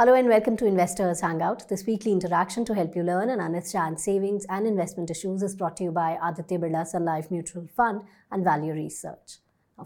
[0.00, 1.68] Hello and welcome to Investors Hangout.
[1.68, 5.76] This weekly interaction to help you learn and understand savings and investment issues is brought
[5.78, 9.38] to you by Aditya Birla Sun Life Mutual Fund and Value Research.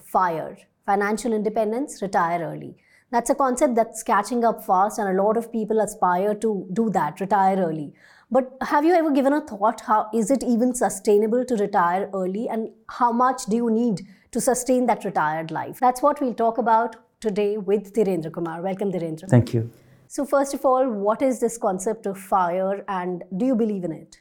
[0.04, 2.77] FIRE, financial independence, retire early.
[3.11, 6.91] That's a concept that's catching up fast, and a lot of people aspire to do
[6.91, 7.95] that, retire early.
[8.30, 12.51] But have you ever given a thought how is it even sustainable to retire early
[12.51, 14.02] and how much do you need
[14.33, 15.80] to sustain that retired life?
[15.80, 18.60] That's what we'll talk about today with Dhirendra Kumar.
[18.60, 19.30] Welcome, Dhirendra.
[19.30, 19.70] Thank you.
[20.15, 23.93] So, first of all, what is this concept of FIRE and do you believe in
[23.93, 24.19] it?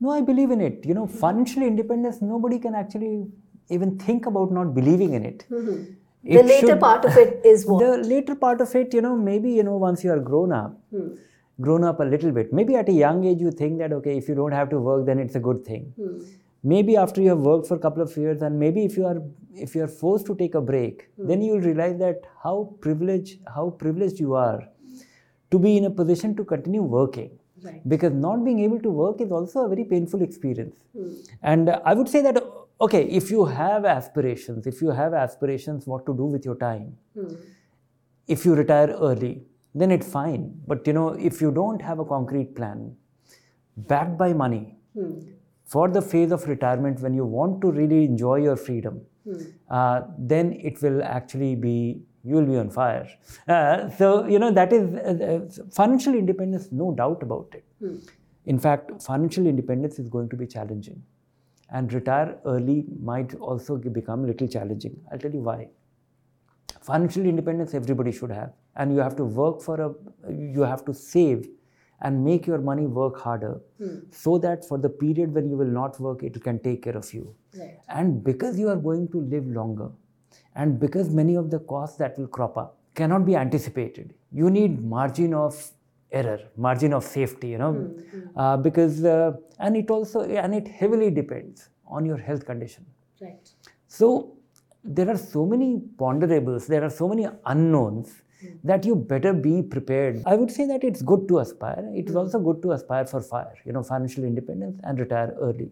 [0.00, 0.86] No, I believe in it.
[0.86, 3.26] You know, financial independence, nobody can actually
[3.68, 5.44] even think about not believing in it.
[5.50, 7.84] The It later should- part of it is what?
[7.84, 10.80] The later part of it, you know, maybe, you know, once you are grown up,
[10.90, 11.08] Hmm.
[11.60, 14.26] grown up a little bit, maybe at a young age you think that, okay, if
[14.30, 15.92] you don't have to work, then it's a good thing.
[16.02, 16.18] Hmm.
[16.76, 19.18] Maybe after you have worked for a couple of years and maybe if you are
[19.64, 21.26] if you are forced to take a break, Hmm.
[21.32, 22.54] then you will realize that how
[22.86, 24.60] privileged how privileged you are
[25.54, 27.32] to be in a position to continue working.
[27.64, 27.88] Right.
[27.88, 30.76] Because not being able to work is also a very painful experience.
[30.96, 31.12] Hmm.
[31.42, 32.42] And uh, I would say that,
[32.86, 36.96] okay, if you have aspirations, if you have aspirations what to do with your time,
[37.18, 37.34] Hmm.
[38.36, 39.32] if you retire early,
[39.82, 40.44] then it's fine.
[40.72, 42.84] But you know, if you don't have a concrete plan,
[43.92, 45.12] backed by money, Hmm.
[45.74, 49.00] for the phase of retirement when you want to really enjoy your freedom,
[49.70, 51.78] uh, then it will actually be
[52.24, 53.06] you will be on fire.
[53.46, 57.64] Uh, so you know that is uh, uh, financial independence, no doubt about it.
[57.80, 57.96] Hmm.
[58.46, 61.02] In fact, financial independence is going to be challenging,
[61.70, 64.96] and retire early might also become a little challenging.
[65.10, 65.68] I'll tell you why.
[66.82, 69.90] Financial independence everybody should have, and you have to work for a,
[70.54, 71.48] you have to save,
[72.02, 73.98] and make your money work harder, Hmm.
[74.10, 77.12] so that for the period when you will not work, it can take care of
[77.14, 77.34] you.
[77.58, 77.78] Right.
[77.88, 79.90] And because you are going to live longer,
[80.54, 84.84] and because many of the costs that will crop up cannot be anticipated, you need
[84.84, 85.70] margin of
[86.12, 87.94] error, margin of safety, you know,
[88.36, 92.86] uh, because, uh, and it also, and it heavily depends on your health condition.
[93.20, 93.48] Right.
[93.88, 94.36] So
[94.84, 98.22] there are so many ponderables, there are so many unknowns
[98.62, 100.22] that you better be prepared.
[100.26, 101.90] I would say that it's good to aspire.
[101.94, 105.70] It is also good to aspire for fire, you know, financial independence and retire early.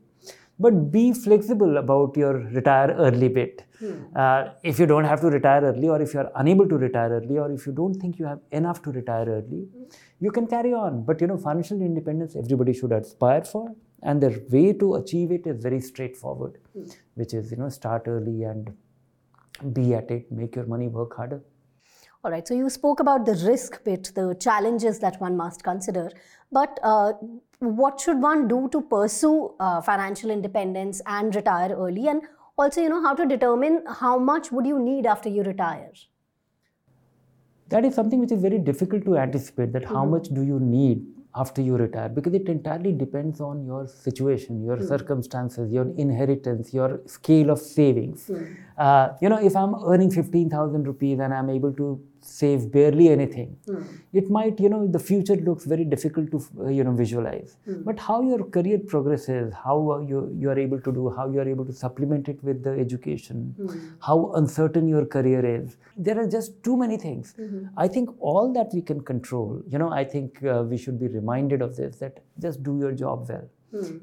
[0.64, 3.64] But be flexible about your retire early bit.
[3.80, 3.92] Hmm.
[4.14, 7.10] Uh, if you don't have to retire early, or if you are unable to retire
[7.18, 9.84] early, or if you don't think you have enough to retire early, hmm.
[10.20, 11.04] you can carry on.
[11.04, 15.46] But you know, financial independence everybody should aspire for, and the way to achieve it
[15.46, 16.84] is very straightforward, hmm.
[17.14, 18.72] which is you know start early and
[19.72, 21.42] be at it, make your money work harder.
[22.24, 22.46] All right.
[22.46, 26.08] So you spoke about the risk bit, the challenges that one must consider.
[26.52, 27.14] But uh,
[27.58, 32.06] what should one do to pursue uh, financial independence and retire early?
[32.06, 32.22] And
[32.56, 35.90] also, you know, how to determine how much would you need after you retire?
[37.70, 39.72] That is something which is very difficult to anticipate.
[39.72, 41.04] That how much do you need
[41.34, 42.08] after you retire?
[42.08, 48.30] Because it entirely depends on your situation, your circumstances, your inheritance, your scale of savings.
[48.78, 53.08] Uh, you know, if I'm earning fifteen thousand rupees and I'm able to save barely
[53.08, 53.82] anything, hmm.
[54.12, 57.56] it might you know the future looks very difficult to uh, you know visualize.
[57.64, 57.82] Hmm.
[57.82, 61.40] But how your career progresses, how uh, you you are able to do, how you
[61.40, 63.78] are able to supplement it with the education, hmm.
[64.00, 65.76] how uncertain your career is.
[65.96, 67.34] There are just too many things.
[67.76, 69.62] I think all that we can control.
[69.68, 72.92] You know, I think uh, we should be reminded of this that just do your
[72.92, 73.48] job well.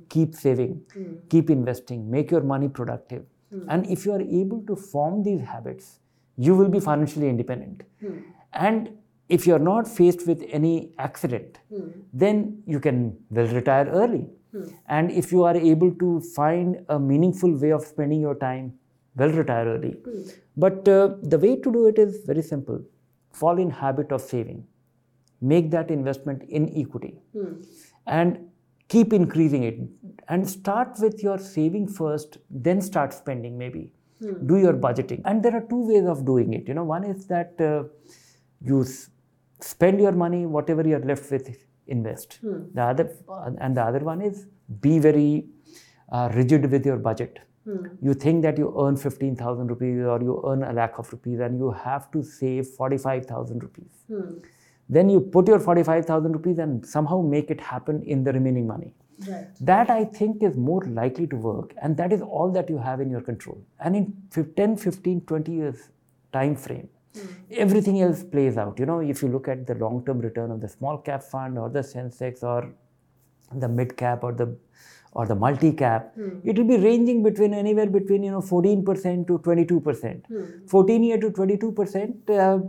[0.09, 0.81] Keep saving,
[1.29, 3.25] keep investing, make your money productive.
[3.67, 5.98] And if you are able to form these habits,
[6.47, 7.83] you will be financially independent.
[7.99, 8.17] Hmm.
[8.53, 8.89] And
[9.27, 11.87] if you're not faced with any accident, hmm.
[12.13, 14.27] then you can well retire early.
[14.51, 14.63] Hmm.
[14.87, 18.73] And if you are able to find a meaningful way of spending your time,
[19.15, 19.97] well retire early.
[20.55, 22.81] But uh, the way to do it is very simple.
[23.33, 24.65] Fall in habit of saving.
[25.41, 27.21] Make that investment in equity.
[28.07, 28.49] And
[28.87, 29.79] keep increasing it.
[30.27, 33.93] And start with your saving first, then start spending maybe
[34.45, 35.21] do your budgeting.
[35.25, 36.67] And there are two ways of doing it.
[36.67, 37.83] You know one is that uh,
[38.61, 39.09] you s-
[39.61, 41.55] spend your money whatever you're left with
[41.87, 42.39] invest.
[42.73, 43.11] The other
[43.59, 44.45] and the other one is
[44.81, 45.45] be very
[46.11, 47.39] uh, rigid with your budget.
[48.01, 51.57] You think that you earn 15000 rupees or you earn a lakh of rupees and
[51.57, 53.91] you have to save 45000 rupees.
[54.87, 58.93] Then you put your 45000 rupees and somehow make it happen in the remaining money
[59.27, 59.47] Right.
[59.59, 63.01] that i think is more likely to work and that is all that you have
[63.01, 63.61] in your control.
[63.79, 65.89] And in fif- 10 15 20 years
[66.31, 67.27] time frame hmm.
[67.51, 68.79] everything else plays out.
[68.79, 71.57] You know if you look at the long term return of the small cap fund
[71.57, 72.71] or the sensex or
[73.53, 74.55] the mid cap or the
[75.13, 76.39] or the multi cap hmm.
[76.43, 80.67] it will be ranging between anywhere between you know 14% to 22% hmm.
[80.67, 82.59] 14 year to 22% uh,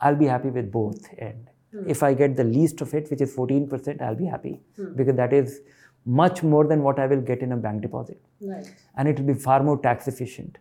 [0.00, 1.48] i'll be happy with both end.
[1.86, 4.60] If I get the least of it, which is 14%, I'll be happy
[4.94, 5.60] because that is
[6.04, 8.20] much more than what I will get in a bank deposit.
[8.40, 8.72] Right.
[8.96, 10.58] And it will be far more tax efficient.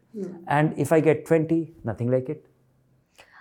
[0.47, 2.45] And if I get 20, nothing like it.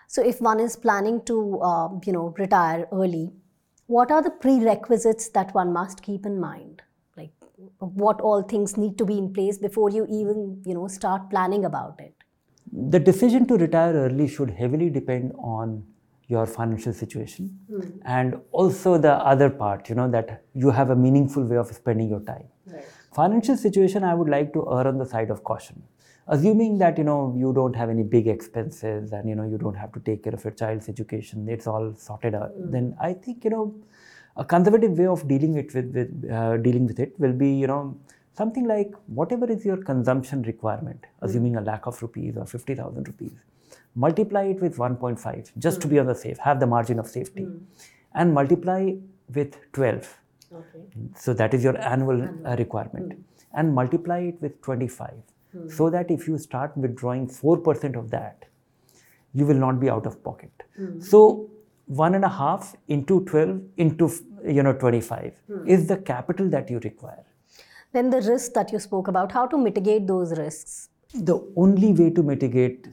[0.07, 3.33] So, if one is planning to, uh, you know, retire early,
[3.87, 6.83] what are the prerequisites that one must keep in mind?
[7.17, 7.31] Like,
[7.79, 11.65] what all things need to be in place before you even, you know, start planning
[11.65, 12.15] about it?
[12.73, 15.85] The decision to retire early should heavily depend on
[16.31, 17.81] your financial situation hmm.
[18.05, 22.09] and also the other part, you know, that you have a meaningful way of spending
[22.09, 22.49] your time.
[23.13, 25.83] Financial situation, I would like to err on the side of caution.
[26.29, 29.75] Assuming that you know you don't have any big expenses and you know you don't
[29.75, 32.51] have to take care of your child's education, it's all sorted out.
[32.51, 32.71] Hmm.
[32.71, 33.75] Then I think you know
[34.37, 37.67] a conservative way of dealing it with, with uh, dealing with it will be you
[37.67, 37.97] know
[38.33, 41.25] something like whatever is your consumption requirement, hmm.
[41.27, 43.33] assuming a lakh of rupees or fifty thousand rupees,
[43.95, 46.01] multiply it with 1.5 just to be hmm.
[46.01, 47.59] on the safe, have the margin of safety, hmm.
[48.15, 48.93] and multiply
[49.35, 50.17] with 12
[50.53, 50.81] Okay.
[51.17, 53.13] so that is your annual uh, requirement.
[53.13, 53.21] Hmm.
[53.53, 55.13] And multiply it with 25
[55.69, 58.45] so that if you start withdrawing 4% of that
[59.33, 60.51] you will not be out of pocket.
[61.01, 61.51] So
[61.87, 64.11] one and a half into 12 into
[64.45, 65.33] you know 25
[65.67, 67.25] is the capital that you require.
[67.93, 70.91] Then the risk that you spoke about, how to mitigate those risks?
[71.15, 72.87] the only way to mitigate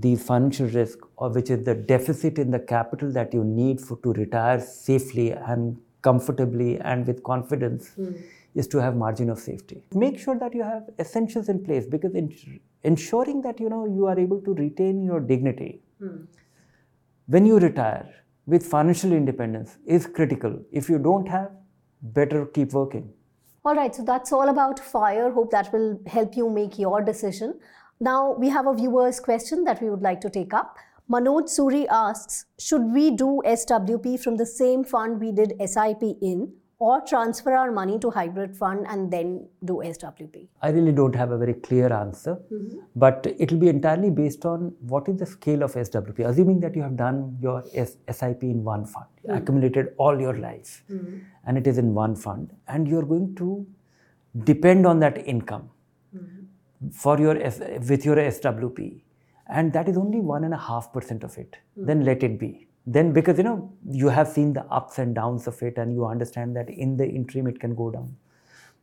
[0.00, 3.98] the financial risk or which is the deficit in the capital that you need for
[3.98, 8.12] to retire safely and comfortably and with confidence hmm.
[8.54, 9.82] is to have margin of safety.
[9.94, 14.06] Make sure that you have essentials in place because in, ensuring that you know you
[14.06, 16.24] are able to retain your dignity hmm.
[17.26, 18.08] when you retire
[18.46, 20.58] with financial independence is critical.
[20.72, 21.50] If you don't have
[22.02, 23.12] better keep working.
[23.64, 25.30] All right, so that's all about fire.
[25.30, 27.58] Hope that will help you make your decision.
[28.00, 30.76] Now, we have a viewer's question that we would like to take up.
[31.10, 36.52] Manoj Suri asks Should we do SWP from the same fund we did SIP in,
[36.78, 40.46] or transfer our money to hybrid fund and then do SWP?
[40.62, 42.78] I really don't have a very clear answer, mm-hmm.
[42.94, 46.20] but it will be entirely based on what is the scale of SWP.
[46.20, 49.38] Assuming that you have done your SIP in one fund, mm-hmm.
[49.38, 51.18] accumulated all your life, mm-hmm.
[51.46, 53.66] and it is in one fund, and you are going to
[54.44, 55.68] depend on that income
[56.92, 59.02] for your S- with your SWP,
[59.48, 61.56] and that is only one and a half percent of it.
[61.74, 61.86] Hmm.
[61.86, 62.68] Then let it be.
[62.86, 66.06] Then because you know you have seen the ups and downs of it, and you
[66.06, 68.16] understand that in the interim it can go down.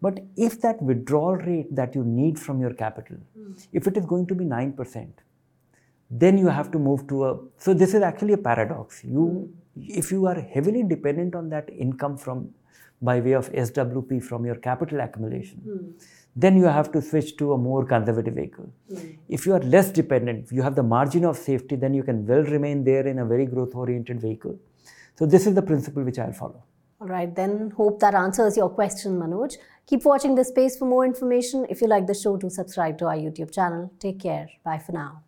[0.01, 3.53] But if that withdrawal rate that you need from your capital, hmm.
[3.73, 5.07] if it is going to be 9%,
[6.11, 7.39] then you have to move to a.
[7.57, 9.03] So, this is actually a paradox.
[9.03, 9.81] You, hmm.
[10.01, 12.53] if you are heavily dependent on that income from
[13.01, 15.95] by way of SWP from your capital accumulation,
[16.35, 18.69] then you have to switch to a more conservative vehicle.
[18.89, 19.11] Hmm.
[19.29, 22.43] If you are less dependent, you have the margin of safety, then you can well
[22.43, 24.59] remain there in a very growth oriented vehicle.
[25.17, 26.63] So, this is the principle which I'll follow.
[26.99, 29.57] All right, then hope that answers your question, Manoj.
[29.87, 31.65] Keep watching this space for more information.
[31.69, 33.91] If you like the show, do subscribe to our YouTube channel.
[33.99, 34.49] Take care.
[34.63, 35.23] Bye for now.